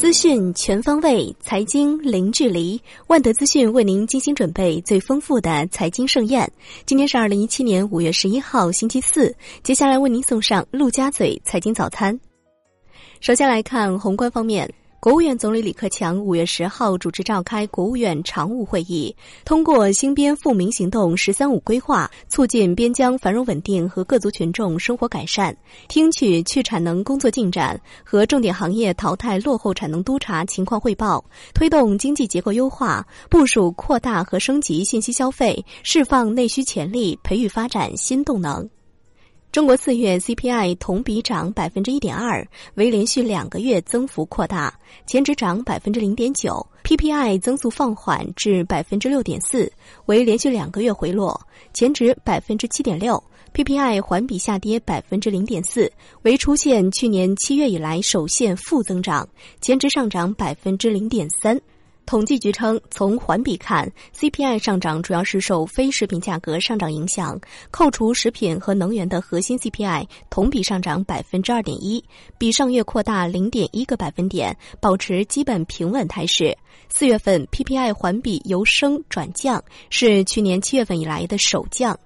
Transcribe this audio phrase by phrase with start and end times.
[0.00, 2.80] 资讯全方位，财经零距离。
[3.08, 6.50] 万德资讯为您精心准备最丰富的财经盛宴。
[6.86, 9.36] 今天是二零一七年五月十一号，星期四。
[9.62, 12.18] 接下来为您送上陆家嘴财经早餐。
[13.20, 14.72] 首先来看宏观方面。
[15.00, 19.16] 国务院总理李克强五月十号主持召开国务院常务会议，
[19.46, 25.56] 通过新边富民行动“十三五”规划，促进边疆繁荣稳定和各族群众生活改善，
[25.88, 31.24] 听取去产能工作进展和重点行业淘汰落后产能督查情况汇报，
[31.54, 38.68] 推动经济结构优化，部署扩大和升级信息消费，释放内需潜力，培育发展新动能。
[39.52, 44.72] 中国四月 CPI 同比涨百分之一点二，为连续两个月增幅扩大，
[45.06, 49.70] 前值涨百分之零点九；PPI 增速放缓至百分之六点四，
[50.06, 51.40] 为连续两个月回落，
[51.74, 53.20] 前值百分之七点六
[53.52, 55.90] ；PPI 环比下跌百分之零点四，
[56.22, 59.28] 为出现去年七月以来首现负增长，
[59.60, 61.60] 前值上涨百分之零点三。
[62.10, 67.40] 统计局称，从环比看，CPI 上涨主要是受非食品价格上涨影响。
[67.70, 72.04] 扣除食品和能源的核心 CPI 同比上涨百分之二点一，
[72.36, 76.58] 比上月扩大零点一个百分点，保持基本平稳态势。
[76.88, 81.96] 四月份 PPI 环比由升转降，是去年七月份以来的首降。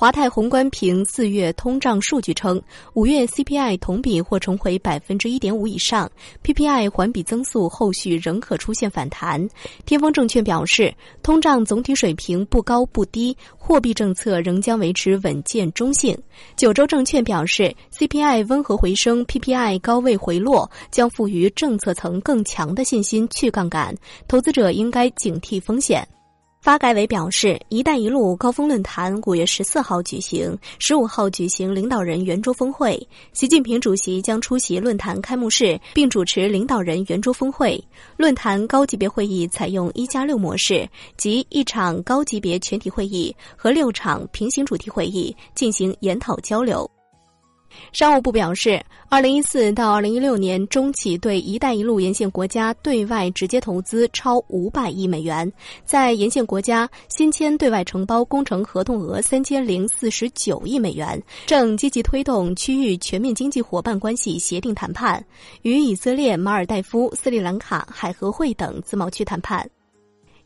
[0.00, 2.58] 华泰宏观评四月通胀数据称，
[2.94, 6.10] 五月 CPI 同比或重回百分之一点五以上
[6.42, 9.46] ，PPI 环比增速后续仍可出现反弹。
[9.84, 10.90] 天风证券表示，
[11.22, 16.18] 通胀总体水平不高不低，货币政策仍将维持稳健中性。
[16.56, 23.94] 九州证券表示，CPI 温和回升，PPI 高位回落，将赋予政策层更强的信心去杠杆，
[24.26, 26.08] 投资者应该警惕风险。
[26.60, 33.08] 发改委表示，“一带一路”高峰论坛五月十四号举行，十五号举行领导人圆桌峰会。
[33.32, 37.82] 习近平主席将出席论坛开幕式，并主持领导人圆桌峰会。
[38.18, 46.88] 论坛高级别会议采用“一加六”模式，即一场高级别全体会议和六场平行主题会议进行研讨交流。
[47.92, 55.50] 商务部表示，二零一四到二零一六年中企对“一带一路”沿线国家对外直接投资超五百亿美元，
[55.84, 65.24] 在沿线国家新签对外承包工程合同额三千零四十九亿美元，正积极推动区域全面经济伙伴关系协定谈判，
[65.62, 69.68] 与以色列、马尔代夫、斯里兰卡、海合会等自贸区谈判。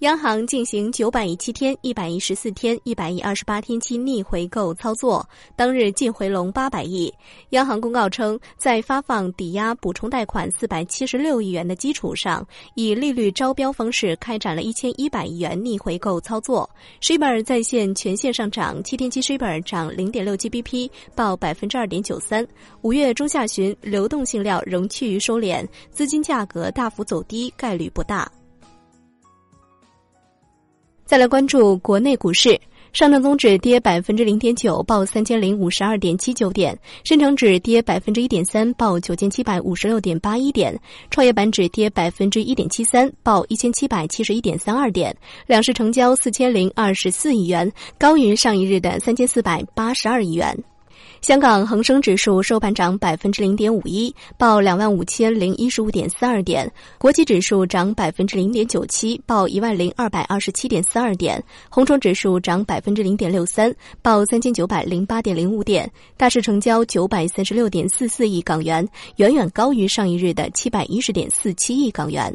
[0.00, 7.12] 央行进行九百亿七天、一百一十四天、一百亿二十八天期逆回购操作，当日净回笼八百亿。
[7.50, 12.46] 央行公告称，在发放抵押补充贷款四百七十六亿元的基础上，
[12.76, 16.68] 以利率招标方式开展了一千一百亿元逆回购操作。
[17.02, 22.46] s h i b r 在线全线上涨，七天期 s h i b r 涨零点六 G B P，报百分之二点九三。
[22.80, 28.32] 五月中下旬，流动性料仍趋于收敛，资金价格大幅走低概率不大。
[31.10, 32.56] 再来关注国内股市，
[32.92, 36.72] 上证综指跌百分之零点九，报三千零五十二点七九点；
[37.02, 40.72] 深成指跌百分之一点三，报九千七百五十六点八一点；
[41.10, 45.12] 创业板指跌百分之一点七三，报一千七百七十一点三二点。
[45.48, 50.56] 两市成交四千零二十四亿元，高于上一日的三千四百八十二亿元。
[51.20, 56.66] 香港恒生指数收盘涨百分之零点五一，报两万五千零一十五点四二点；
[56.96, 61.38] 国际指数涨百分之零点九七，报一万零二百二十七点四二点；
[61.68, 65.90] 红筹指数涨百分之零点六三，报三千九百零八点零五点。
[66.16, 72.34] 大市成交九百三十六点四四亿港元，远远高于上一日的七百一十点四七亿港元。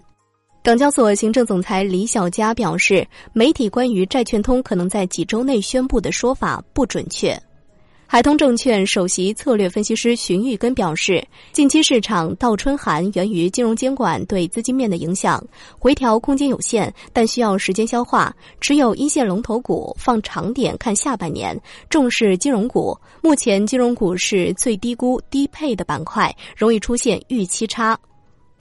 [0.63, 7.35] 港交所行政总裁李小加表示，媒体关于债券通可能在几周内宣布的说法不准确。
[8.07, 15.43] 海通证券首席策略分析师荀玉根表示，近期市场倒春寒源于金融监管对资金面的影响，
[15.79, 18.33] 回调空间有限，但需要时间消化。
[18.61, 22.95] 持有一线龙头股，放长点看下半年，重视金融股。
[23.21, 27.99] 目前金融股是最低估低配的板块，容易出现预期差。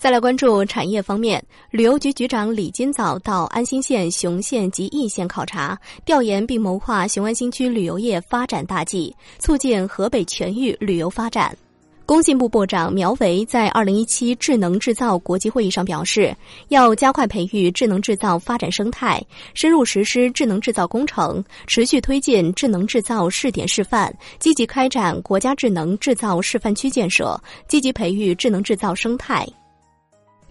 [0.05, 11.57] 再来关注产业方面，旅游局局长李金早到安新县、雄县及义县考察调研，并谋划雄安新区旅游业发展大计，促进河北全域旅游发展。
[12.05, 16.37] 工信部部长苗圩在二零一七智能制造国际会议上表示，
[16.69, 19.25] 要加快培育智能制造发展生态，
[19.55, 29.49] 深入实施智能制造工程，持续推进智能制造试点示范，积极开展国家智能制造示范区建设，积极培育智能制造生态。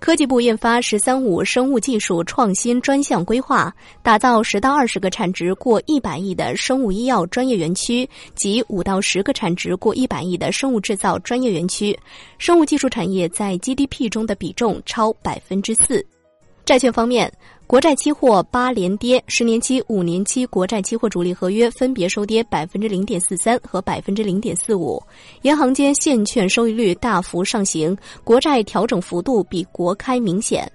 [0.04, 8.06] 科技部印发“十三五”生物技术创新专项规划，打造十到二十个产值过一百亿的生物医药专业园区
[8.36, 11.98] 及五到十个产值过一百亿的生物制造专业园区，
[12.38, 16.06] 生物技术产业在 GDP 中的比重超百分之四。
[16.66, 17.32] 债券方面，
[17.66, 25.02] 国债期货八连跌，十年期、五年期国债期货主力合约分别收跌百分之零点四三和百分之零点四五。
[25.42, 30.72] 银行间现券收益率大幅上行，国债调整幅度比国开明显。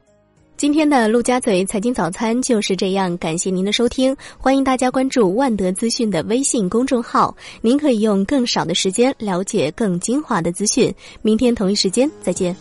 [0.56, 10.92] 今天的陆家嘴财经早餐就是这样，感谢您的收听，欢迎大家关注万德资讯的微信公众号，您可以用更少的时间了解更精华的资讯。
[11.22, 12.56] 明天同一时间再见。